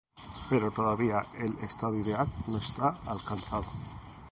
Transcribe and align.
Pero 0.49 0.71
todavía 0.71 1.21
el 1.37 1.59
estado 1.59 1.93
ideal 1.99 2.27
no 2.47 2.57
está 2.57 2.97
alcanzado. 3.05 3.67